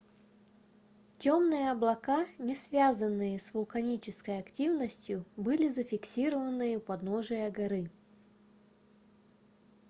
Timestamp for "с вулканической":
3.37-4.39